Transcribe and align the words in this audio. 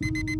Thank 0.00 0.28
you 0.28 0.37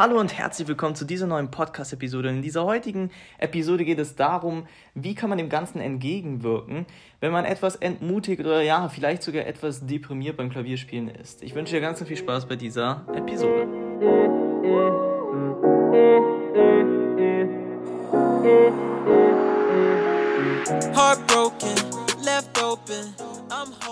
Hallo 0.00 0.18
und 0.18 0.38
herzlich 0.38 0.66
willkommen 0.66 0.94
zu 0.94 1.04
dieser 1.04 1.26
neuen 1.26 1.50
Podcast-Episode. 1.50 2.30
In 2.30 2.40
dieser 2.40 2.64
heutigen 2.64 3.10
Episode 3.36 3.84
geht 3.84 3.98
es 3.98 4.16
darum, 4.16 4.66
wie 4.94 5.14
kann 5.14 5.28
man 5.28 5.36
dem 5.36 5.50
Ganzen 5.50 5.78
entgegenwirken, 5.78 6.86
wenn 7.20 7.32
man 7.32 7.44
etwas 7.44 7.76
entmutigt 7.76 8.40
oder 8.40 8.62
ja, 8.62 8.88
vielleicht 8.88 9.22
sogar 9.22 9.46
etwas 9.46 9.86
deprimiert 9.86 10.38
beim 10.38 10.48
Klavierspielen 10.48 11.08
ist. 11.08 11.42
Ich 11.42 11.54
wünsche 11.54 11.74
dir 11.74 11.82
ganz 11.82 12.02
viel 12.02 12.16
Spaß 12.16 12.46
bei 12.46 12.56
dieser 12.56 13.04
Episode. 13.14 13.68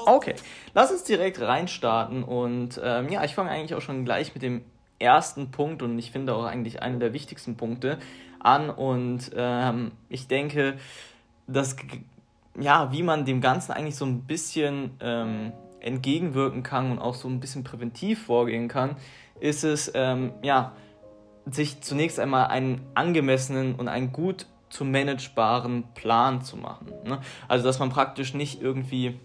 Okay, 0.06 0.34
lass 0.72 0.90
uns 0.90 1.04
direkt 1.04 1.38
reinstarten 1.42 2.24
und 2.24 2.80
ähm, 2.82 3.10
ja, 3.10 3.24
ich 3.24 3.34
fange 3.34 3.50
eigentlich 3.50 3.74
auch 3.74 3.82
schon 3.82 4.06
gleich 4.06 4.32
mit 4.32 4.42
dem 4.42 4.64
ersten 4.98 5.50
Punkt 5.50 5.82
und 5.82 5.98
ich 5.98 6.10
finde 6.10 6.34
auch 6.34 6.44
eigentlich 6.44 6.82
einer 6.82 6.98
der 6.98 7.12
wichtigsten 7.12 7.56
Punkte 7.56 7.98
an 8.40 8.70
und 8.70 9.30
ähm, 9.34 9.92
ich 10.08 10.28
denke, 10.28 10.76
dass 11.46 11.76
ja, 12.58 12.92
wie 12.92 13.02
man 13.02 13.24
dem 13.24 13.40
Ganzen 13.40 13.72
eigentlich 13.72 13.96
so 13.96 14.04
ein 14.04 14.24
bisschen 14.24 14.90
ähm, 15.00 15.52
entgegenwirken 15.80 16.62
kann 16.62 16.90
und 16.90 16.98
auch 16.98 17.14
so 17.14 17.28
ein 17.28 17.40
bisschen 17.40 17.64
präventiv 17.64 18.24
vorgehen 18.24 18.68
kann, 18.68 18.96
ist 19.40 19.64
es 19.64 19.90
ähm, 19.94 20.32
ja, 20.42 20.72
sich 21.46 21.80
zunächst 21.80 22.18
einmal 22.18 22.48
einen 22.48 22.80
angemessenen 22.94 23.74
und 23.74 23.88
einen 23.88 24.12
gut 24.12 24.46
zu 24.70 24.84
managebaren 24.84 25.84
Plan 25.94 26.42
zu 26.42 26.56
machen. 26.56 26.88
Ne? 27.04 27.20
Also 27.46 27.64
dass 27.64 27.78
man 27.78 27.90
praktisch 27.90 28.34
nicht 28.34 28.60
irgendwie 28.60 29.18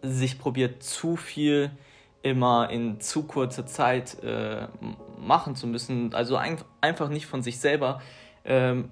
sich 0.00 0.38
probiert 0.38 0.82
zu 0.82 1.16
viel 1.16 1.70
immer 2.28 2.70
in 2.70 3.00
zu 3.00 3.24
kurzer 3.24 3.66
Zeit 3.66 4.22
äh, 4.22 4.68
machen 5.18 5.54
zu 5.56 5.66
müssen. 5.66 6.14
Also 6.14 6.36
ein, 6.36 6.58
einfach 6.80 7.08
nicht 7.08 7.26
von 7.26 7.42
sich 7.42 7.58
selber 7.58 8.00
ähm, 8.44 8.90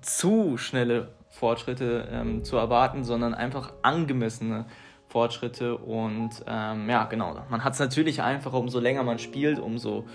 zu 0.00 0.56
schnelle 0.56 1.08
Fortschritte 1.28 2.08
ähm, 2.10 2.44
zu 2.44 2.56
erwarten, 2.56 3.04
sondern 3.04 3.34
einfach 3.34 3.72
angemessene 3.82 4.66
Fortschritte. 5.08 5.76
Und 5.76 6.30
ähm, 6.46 6.88
ja, 6.88 7.04
genau, 7.04 7.36
man 7.48 7.64
hat 7.64 7.74
es 7.74 7.78
natürlich 7.78 8.22
einfacher, 8.22 8.58
umso 8.58 8.80
länger 8.80 9.02
man 9.02 9.18
spielt, 9.18 9.58
umso 9.58 10.06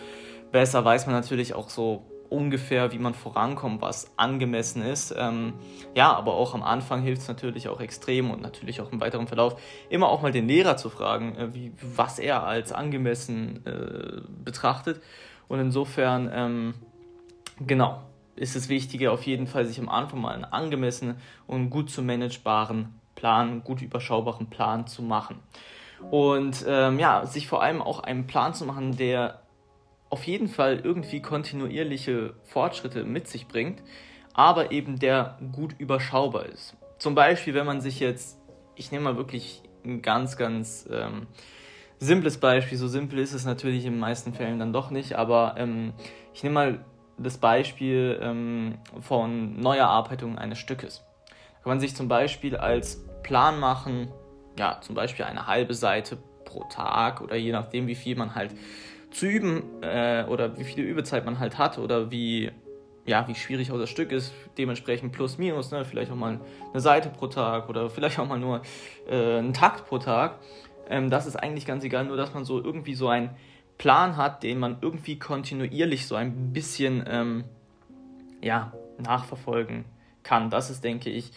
besser 0.51 0.83
weiß 0.83 1.05
man 1.05 1.15
natürlich 1.15 1.53
auch 1.53 1.69
so 1.69 2.05
ungefähr, 2.31 2.91
wie 2.93 2.97
man 2.97 3.13
vorankommt, 3.13 3.81
was 3.81 4.11
angemessen 4.17 4.81
ist. 4.81 5.13
Ähm, 5.17 5.53
ja, 5.93 6.13
aber 6.13 6.33
auch 6.33 6.53
am 6.55 6.63
Anfang 6.63 7.01
hilft 7.01 7.23
es 7.23 7.27
natürlich 7.27 7.67
auch 7.67 7.81
extrem 7.81 8.31
und 8.31 8.41
natürlich 8.41 8.79
auch 8.79 8.91
im 8.91 9.01
weiteren 9.01 9.27
Verlauf 9.27 9.61
immer 9.89 10.07
auch 10.07 10.21
mal 10.21 10.31
den 10.31 10.47
Lehrer 10.47 10.77
zu 10.77 10.89
fragen, 10.89 11.35
äh, 11.35 11.53
wie, 11.53 11.73
was 11.81 12.19
er 12.19 12.43
als 12.43 12.71
angemessen 12.71 13.65
äh, 13.65 14.21
betrachtet. 14.43 15.01
Und 15.49 15.59
insofern, 15.59 16.31
ähm, 16.33 16.73
genau, 17.59 18.01
ist 18.37 18.55
es 18.55 18.69
wichtiger 18.69 19.11
auf 19.11 19.23
jeden 19.23 19.45
Fall, 19.45 19.65
sich 19.65 19.79
am 19.79 19.89
Anfang 19.89 20.21
mal 20.21 20.33
einen 20.33 20.45
angemessenen 20.45 21.17
und 21.47 21.69
gut 21.69 21.89
zu 21.89 22.01
managebaren 22.01 22.99
Plan, 23.15 23.61
gut 23.63 23.81
überschaubaren 23.81 24.47
Plan 24.49 24.87
zu 24.87 25.03
machen. 25.03 25.39
Und 26.09 26.65
ähm, 26.67 26.97
ja, 26.97 27.25
sich 27.25 27.47
vor 27.47 27.61
allem 27.61 27.81
auch 27.81 27.99
einen 27.99 28.25
Plan 28.25 28.53
zu 28.53 28.65
machen, 28.65 28.95
der 28.95 29.40
auf 30.11 30.25
jeden 30.25 30.49
Fall 30.49 30.81
irgendwie 30.83 31.21
kontinuierliche 31.21 32.33
Fortschritte 32.43 33.05
mit 33.05 33.27
sich 33.27 33.47
bringt, 33.47 33.81
aber 34.33 34.71
eben 34.71 34.99
der 34.99 35.39
gut 35.53 35.73
überschaubar 35.79 36.45
ist. 36.45 36.75
Zum 36.99 37.15
Beispiel, 37.15 37.53
wenn 37.53 37.65
man 37.65 37.81
sich 37.81 37.99
jetzt, 37.99 38.37
ich 38.75 38.91
nehme 38.91 39.05
mal 39.05 39.17
wirklich 39.17 39.63
ein 39.83 40.01
ganz, 40.01 40.37
ganz 40.37 40.87
ähm, 40.91 41.27
simples 41.97 42.39
Beispiel, 42.39 42.77
so 42.77 42.87
simpel 42.87 43.19
ist 43.19 43.33
es 43.33 43.45
natürlich 43.45 43.85
in 43.85 43.93
den 43.93 43.99
meisten 43.99 44.33
Fällen 44.33 44.59
dann 44.59 44.73
doch 44.73 44.91
nicht, 44.91 45.15
aber 45.15 45.55
ähm, 45.57 45.93
ich 46.33 46.43
nehme 46.43 46.53
mal 46.53 46.85
das 47.17 47.37
Beispiel 47.37 48.19
ähm, 48.21 48.79
von 48.99 49.59
Neuerarbeitung 49.59 50.37
eines 50.37 50.59
Stückes. 50.59 51.03
Da 51.25 51.63
kann 51.63 51.69
man 51.71 51.79
sich 51.79 51.95
zum 51.95 52.09
Beispiel 52.09 52.57
als 52.57 53.05
Plan 53.23 53.59
machen, 53.59 54.09
ja, 54.59 54.79
zum 54.81 54.93
Beispiel 54.93 55.23
eine 55.23 55.47
halbe 55.47 55.73
Seite 55.73 56.17
pro 56.43 56.65
Tag 56.65 57.21
oder 57.21 57.37
je 57.37 57.53
nachdem, 57.53 57.87
wie 57.87 57.95
viel 57.95 58.17
man 58.17 58.35
halt 58.35 58.53
zu 59.11 59.27
üben 59.27 59.63
äh, 59.81 60.25
oder 60.27 60.57
wie 60.57 60.63
viel 60.63 60.83
Übezeit 60.83 61.25
man 61.25 61.39
halt 61.39 61.57
hat 61.57 61.77
oder 61.77 62.11
wie, 62.11 62.51
ja, 63.05 63.27
wie 63.27 63.35
schwierig 63.35 63.71
auch 63.71 63.77
das 63.77 63.89
Stück 63.89 64.11
ist, 64.11 64.33
dementsprechend 64.57 65.11
plus 65.11 65.37
minus, 65.37 65.71
ne? 65.71 65.85
vielleicht 65.85 66.11
auch 66.11 66.15
mal 66.15 66.39
eine 66.71 66.81
Seite 66.81 67.09
pro 67.09 67.27
Tag 67.27 67.69
oder 67.69 67.89
vielleicht 67.91 68.19
auch 68.19 68.27
mal 68.27 68.39
nur 68.39 68.61
äh, 69.07 69.37
einen 69.37 69.53
Takt 69.53 69.87
pro 69.87 69.97
Tag. 69.97 70.39
Ähm, 70.89 71.09
das 71.09 71.27
ist 71.27 71.35
eigentlich 71.35 71.65
ganz 71.65 71.83
egal, 71.83 72.05
nur 72.05 72.17
dass 72.17 72.33
man 72.33 72.45
so 72.45 72.63
irgendwie 72.63 72.95
so 72.95 73.09
einen 73.09 73.31
Plan 73.77 74.17
hat, 74.17 74.43
den 74.43 74.59
man 74.59 74.77
irgendwie 74.81 75.17
kontinuierlich 75.19 76.07
so 76.07 76.15
ein 76.15 76.53
bisschen 76.53 77.03
ähm, 77.07 77.43
ja, 78.41 78.73
nachverfolgen 78.97 79.85
kann. 80.23 80.49
Das 80.49 80.69
ist, 80.69 80.83
denke 80.83 81.09
ich, 81.09 81.31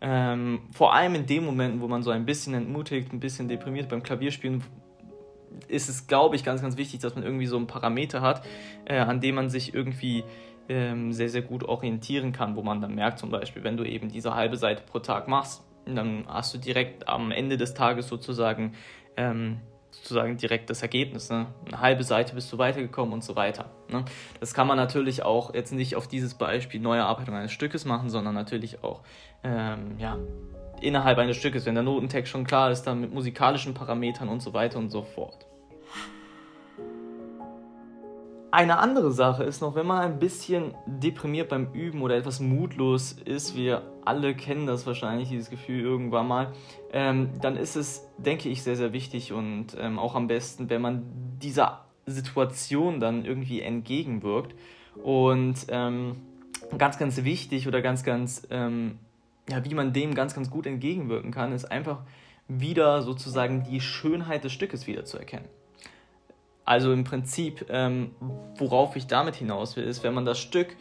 ähm, 0.00 0.60
vor 0.72 0.94
allem 0.94 1.14
in 1.14 1.26
den 1.26 1.44
Momenten, 1.44 1.80
wo 1.80 1.88
man 1.88 2.02
so 2.02 2.10
ein 2.10 2.26
bisschen 2.26 2.54
entmutigt, 2.54 3.12
ein 3.12 3.20
bisschen 3.20 3.48
deprimiert 3.48 3.88
beim 3.88 4.02
Klavierspielen, 4.02 4.62
ist 5.68 5.88
es, 5.88 6.06
glaube 6.06 6.36
ich, 6.36 6.44
ganz, 6.44 6.62
ganz 6.62 6.76
wichtig, 6.76 7.00
dass 7.00 7.14
man 7.14 7.24
irgendwie 7.24 7.46
so 7.46 7.56
einen 7.56 7.66
Parameter 7.66 8.20
hat, 8.20 8.44
äh, 8.84 8.98
an 8.98 9.20
dem 9.20 9.34
man 9.34 9.50
sich 9.50 9.74
irgendwie 9.74 10.24
ähm, 10.68 11.12
sehr, 11.12 11.28
sehr 11.28 11.42
gut 11.42 11.64
orientieren 11.64 12.32
kann, 12.32 12.56
wo 12.56 12.62
man 12.62 12.80
dann 12.80 12.94
merkt, 12.94 13.18
zum 13.18 13.30
Beispiel, 13.30 13.64
wenn 13.64 13.76
du 13.76 13.84
eben 13.84 14.08
diese 14.08 14.34
halbe 14.34 14.56
Seite 14.56 14.82
pro 14.84 14.98
Tag 14.98 15.28
machst, 15.28 15.62
dann 15.86 16.24
hast 16.26 16.52
du 16.54 16.58
direkt 16.58 17.08
am 17.08 17.30
Ende 17.30 17.56
des 17.56 17.74
Tages 17.74 18.08
sozusagen, 18.08 18.74
ähm, 19.16 19.60
sozusagen 19.96 20.36
direkt 20.36 20.70
das 20.70 20.82
Ergebnis. 20.82 21.30
Ne? 21.30 21.46
Eine 21.66 21.80
halbe 21.80 22.04
Seite 22.04 22.34
bist 22.34 22.52
du 22.52 22.58
weitergekommen 22.58 23.12
und 23.12 23.24
so 23.24 23.36
weiter. 23.36 23.70
Ne? 23.88 24.04
Das 24.40 24.54
kann 24.54 24.66
man 24.66 24.76
natürlich 24.76 25.22
auch 25.22 25.54
jetzt 25.54 25.72
nicht 25.72 25.96
auf 25.96 26.06
dieses 26.08 26.34
Beispiel 26.34 26.80
Neuerarbeitung 26.80 27.34
eines 27.34 27.52
Stückes 27.52 27.84
machen, 27.84 28.10
sondern 28.10 28.34
natürlich 28.34 28.82
auch 28.84 29.02
ähm, 29.42 29.96
ja, 29.98 30.18
innerhalb 30.80 31.18
eines 31.18 31.36
Stückes, 31.36 31.66
wenn 31.66 31.74
der 31.74 31.84
Notentext 31.84 32.30
schon 32.30 32.44
klar 32.44 32.70
ist, 32.70 32.82
dann 32.84 33.00
mit 33.00 33.12
musikalischen 33.12 33.74
Parametern 33.74 34.28
und 34.28 34.40
so 34.40 34.52
weiter 34.52 34.78
und 34.78 34.90
so 34.90 35.02
fort. 35.02 35.46
Eine 38.50 38.78
andere 38.78 39.10
Sache 39.12 39.44
ist 39.44 39.60
noch, 39.60 39.74
wenn 39.74 39.86
man 39.86 40.00
ein 40.02 40.18
bisschen 40.18 40.74
deprimiert 40.86 41.48
beim 41.48 41.72
Üben 41.72 42.00
oder 42.02 42.16
etwas 42.16 42.40
mutlos 42.40 43.12
ist, 43.12 43.56
wir 43.56 43.82
alle 44.04 44.34
kennen 44.34 44.66
das 44.66 44.86
wahrscheinlich, 44.86 45.28
dieses 45.28 45.50
Gefühl 45.50 45.80
irgendwann 45.80 46.28
mal, 46.28 46.52
ähm, 46.92 47.30
dann 47.42 47.56
ist 47.56 47.76
es, 47.76 48.06
denke 48.18 48.48
ich, 48.48 48.62
sehr, 48.62 48.76
sehr 48.76 48.92
wichtig 48.92 49.32
und 49.32 49.76
ähm, 49.78 49.98
auch 49.98 50.14
am 50.14 50.28
besten, 50.28 50.70
wenn 50.70 50.80
man 50.80 51.02
dieser 51.42 51.86
Situation 52.06 53.00
dann 53.00 53.24
irgendwie 53.24 53.60
entgegenwirkt. 53.60 54.54
Und 55.02 55.66
ähm, 55.68 56.16
ganz, 56.78 56.98
ganz 56.98 57.24
wichtig 57.24 57.68
oder 57.68 57.82
ganz, 57.82 58.04
ganz 58.04 58.46
ähm, 58.50 58.98
ja, 59.50 59.64
wie 59.64 59.74
man 59.74 59.92
dem 59.92 60.14
ganz, 60.14 60.34
ganz 60.34 60.50
gut 60.50 60.66
entgegenwirken 60.66 61.30
kann, 61.30 61.52
ist 61.52 61.64
einfach 61.70 62.00
wieder 62.48 63.02
sozusagen 63.02 63.64
die 63.64 63.80
Schönheit 63.80 64.44
des 64.44 64.52
Stückes 64.52 64.86
wiederzuerkennen. 64.86 65.48
Also 66.66 66.92
im 66.92 67.04
Prinzip, 67.04 67.66
ähm, 67.70 68.10
worauf 68.56 68.96
ich 68.96 69.06
damit 69.06 69.36
hinaus 69.36 69.76
will, 69.76 69.84
ist, 69.84 70.02
wenn 70.02 70.12
man 70.12 70.24
das 70.24 70.38
Stück 70.38 70.76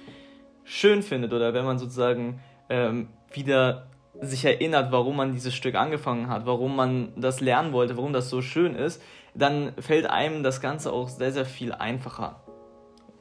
schön 0.63 1.03
findet 1.03 1.31
oder 1.31 1.54
wenn 1.54 1.63
man 1.63 1.77
sozusagen 1.77 2.42
ähm, 2.69 3.07
wieder 3.31 3.88
sich 4.19 4.45
erinnert, 4.45 4.92
warum 4.92 5.18
man 5.18 5.31
dieses 5.31 5.54
Stück 5.54 5.75
angefangen 5.75 6.27
hat, 6.27 6.45
warum 6.45 6.75
man 6.75 7.13
das 7.15 7.39
lernen 7.39 7.71
wollte, 7.71 7.98
warum 7.98 8.13
das 8.13 8.30
so 8.30 8.42
schön 8.42 8.75
ist, 8.75 9.01
dann 9.36 9.74
fällt 9.77 10.09
einem 10.09 10.42
das 10.42 10.59
Ganze 10.59 10.92
auch 10.92 11.09
sehr, 11.09 11.31
sehr 11.31 11.45
viel 11.45 11.71
einfacher 11.71 12.44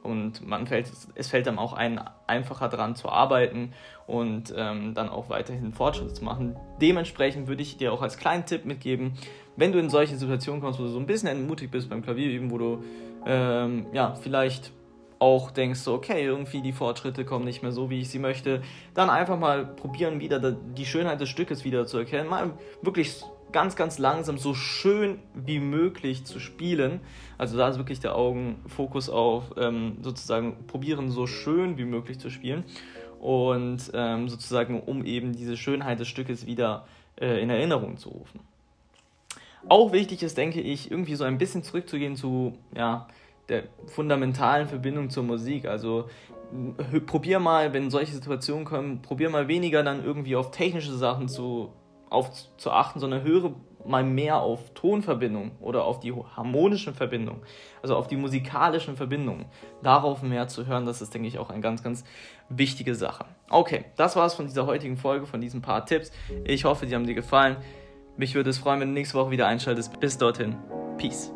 und 0.05 0.47
man 0.47 0.67
fällt, 0.67 0.91
es 1.15 1.29
fällt 1.29 1.49
einem 1.49 1.59
auch 1.59 1.73
ein, 1.73 2.01
einfacher 2.27 2.69
daran 2.69 2.95
zu 2.95 3.09
arbeiten 3.09 3.73
und 4.07 4.55
ähm, 4.57 4.95
dann 4.95 5.09
auch 5.09 5.31
weiterhin 5.31 5.73
Fortschritte 5.73 6.13
zu 6.13 6.25
machen. 6.25 6.57
Dementsprechend 6.81 7.49
würde 7.49 7.63
ich 7.63 7.79
dir 7.79 7.93
auch 7.93 8.03
als 8.03 8.19
kleinen 8.19 8.45
Tipp 8.45 8.67
mitgeben, 8.67 9.15
wenn 9.57 9.73
du 9.73 9.79
in 9.79 9.89
solche 9.89 10.17
Situationen 10.17 10.61
kommst, 10.61 10.79
wo 10.79 10.85
du 10.85 10.91
so 10.91 10.99
ein 10.99 11.07
bisschen 11.07 11.29
entmutigt 11.29 11.71
bist 11.71 11.89
beim 11.89 12.03
Klavierüben, 12.03 12.51
wo 12.51 12.59
du 12.59 12.85
ähm, 13.27 13.87
ja 13.93 14.15
vielleicht 14.15 14.73
auch 15.19 15.51
denkst, 15.51 15.81
so, 15.81 15.95
okay, 15.95 16.23
irgendwie 16.23 16.61
die 16.61 16.73
Fortschritte 16.73 17.25
kommen 17.25 17.47
nicht 17.47 17.63
mehr 17.63 17.73
so, 17.73 17.89
wie 17.89 18.01
ich 18.01 18.11
sie 18.11 18.19
möchte, 18.19 18.61
dann 18.93 19.09
einfach 19.09 19.39
mal 19.39 19.65
probieren, 19.65 20.21
wieder 20.21 20.53
die 20.53 20.85
Schönheit 20.85 21.21
des 21.21 21.31
Stückes 21.31 21.65
wieder 21.65 21.87
zu 21.87 21.99
erkennen, 21.99 22.29
mal 22.29 22.51
wirklich 22.83 23.23
ganz, 23.55 23.77
ganz 23.77 23.99
langsam 23.99 24.37
so 24.37 24.53
schön 24.53 25.21
wie 25.33 25.61
möglich 25.61 26.25
zu 26.27 26.41
spielen. 26.41 27.01
Also 27.39 27.57
da 27.57 27.69
ist 27.69 27.79
wirklich 27.79 28.01
der 28.01 28.17
Augenfokus 28.17 29.09
auf 29.09 29.55
ähm, 29.57 29.99
sozusagen 30.03 30.67
probieren, 30.67 31.11
so 31.11 31.27
schön 31.27 31.79
wie 31.79 31.87
möglich 31.87 32.19
zu 32.19 32.29
spielen. 32.29 32.65
und 33.21 33.91
ähm, 33.95 34.29
sozusagen 34.29 34.81
um 34.81 35.07
eben 35.07 35.33
diese 35.33 35.57
Schönheit 35.57 35.99
des 35.99 36.09
Stückes 36.09 36.45
wieder 36.45 36.87
äh, 37.19 37.41
in 37.43 37.49
Erinnerung 37.49 37.97
zu 37.97 38.11
rufen. 38.11 38.41
Auch 39.67 39.93
wichtig 39.93 40.23
ist, 40.23 40.37
denke 40.37 40.61
ich, 40.61 40.91
irgendwie 40.91 41.15
so 41.15 41.25
ein 41.25 41.39
bisschen 41.39 41.63
zurückzugehen 41.63 42.17
zu 42.17 42.59
ja, 42.77 43.07
der 43.49 43.65
fundamentalen 43.87 44.69
Verbindung 44.69 45.09
zur 45.09 45.23
Musik. 45.23 45.65
Also 45.65 46.11
probier 47.07 47.39
mal, 47.39 47.73
wenn 47.73 47.91
solche 47.91 48.13
Situationen 48.13 48.65
kommen, 48.65 49.01
probier 49.01 49.31
mal 49.31 49.49
weniger 49.49 49.83
dann 49.83 50.05
irgendwie 50.05 50.37
auf 50.37 50.51
technische 50.51 50.93
Sachen 50.93 51.29
zu, 51.29 51.73
auf, 52.11 52.31
zu 52.57 52.71
achten, 52.71 53.01
sondern 53.01 53.23
höre 53.23 53.55
mal 53.87 54.05
mehr 54.05 54.41
auf 54.41 54.71
Tonverbindung 54.75 55.53
oder 55.61 55.85
auf 55.85 56.01
die 56.01 56.13
harmonischen 56.13 56.95
Verbindungen, 56.95 57.43
also 57.83 57.97
auf 57.97 58.07
die 58.07 58.17
musikalischen 58.17 58.97
Verbindungen. 58.97 59.47
Darauf 59.83 60.23
mehr 60.23 60.49
zu 60.49 60.67
hören, 60.67 60.87
das 60.87 61.03
ist, 61.03 61.13
denke 61.15 61.29
ich, 61.29 61.39
auch 61.39 61.51
eine 61.51 61.61
ganz, 61.61 61.83
ganz 61.83 62.05
wichtige 62.49 62.95
Sache. 62.95 63.27
Okay, 63.51 63.85
das 63.97 64.17
war 64.17 64.27
es 64.27 64.35
von 64.35 64.47
dieser 64.47 64.67
heutigen 64.67 64.97
Folge, 64.97 65.27
von 65.27 65.41
diesen 65.41 65.63
paar 65.63 65.85
Tipps. 65.87 66.11
Ich 66.45 66.65
hoffe, 66.65 66.87
die 66.87 66.95
haben 66.95 67.07
dir 67.07 67.15
gefallen. 67.15 67.57
Mich 68.17 68.35
würde 68.35 68.51
es 68.51 68.59
freuen, 68.59 68.81
wenn 68.81 68.89
du 68.89 68.95
nächste 68.95 69.19
Woche 69.19 69.31
wieder 69.31 69.47
einschaltest. 69.47 69.99
Bis 70.01 70.17
dorthin. 70.17 70.57
Peace. 70.97 71.33